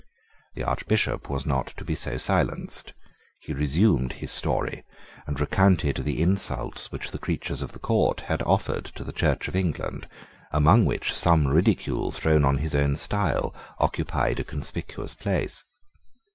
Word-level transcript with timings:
The 0.55 0.63
Archbishop 0.63 1.29
was 1.29 1.45
not 1.45 1.67
to 1.77 1.85
be 1.85 1.93
so 1.93 2.17
silenced. 2.17 2.93
He 3.39 3.53
resumed 3.53 4.13
his 4.13 4.31
story, 4.31 4.81
and 5.27 5.39
recounted 5.39 5.97
the 5.97 6.19
insults 6.23 6.91
which 6.91 7.11
the 7.11 7.19
creatures 7.19 7.61
of 7.61 7.73
the 7.73 7.77
court 7.77 8.21
had 8.21 8.41
offered 8.41 8.85
to 8.95 9.03
the 9.03 9.13
Church 9.13 9.47
of 9.47 9.55
England, 9.55 10.09
among 10.51 10.85
which 10.85 11.13
some 11.13 11.47
ridicule 11.47 12.09
thrown 12.09 12.43
on 12.43 12.57
his 12.57 12.73
own 12.73 12.95
style 12.95 13.53
occupied 13.79 14.39
a 14.39 14.43
conspicuous 14.43 15.13
place. 15.13 15.65